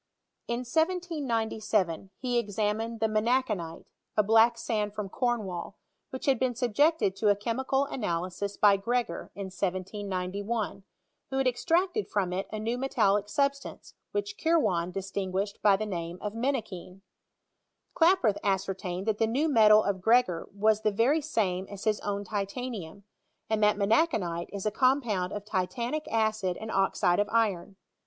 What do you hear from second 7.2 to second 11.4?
a chemical analysis by Gre°;or, in 1791, tvho